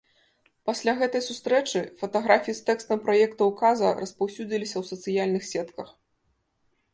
Пасля 0.67 0.93
гэтай 1.01 1.21
сустрэчы 1.25 1.79
фатаграфіі 1.99 2.55
з 2.59 2.63
тэкстам 2.69 3.03
праекта 3.05 3.41
ўказа 3.51 3.93
распаўсюдзіліся 4.01 4.75
ў 4.81 4.93
сацыяльных 4.95 5.43
сетках. 5.51 5.93